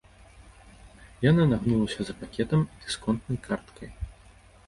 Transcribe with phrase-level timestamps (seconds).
[1.29, 3.89] Яна нагнулася за пакетам і дысконтнай карткай.